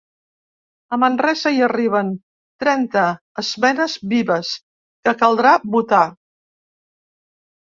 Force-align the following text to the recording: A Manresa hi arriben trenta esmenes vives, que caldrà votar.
A 0.95 0.97
Manresa 1.01 1.51
hi 1.55 1.59
arriben 1.67 2.09
trenta 2.65 3.03
esmenes 3.43 3.99
vives, 4.15 4.55
que 5.05 5.15
caldrà 5.21 5.53
votar. 5.77 6.05